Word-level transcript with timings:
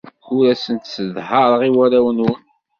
Ur 0.35 0.43
asen-sseḍhareɣ 0.53 1.61
i 1.67 1.69
warraw-nwen. 1.75 2.41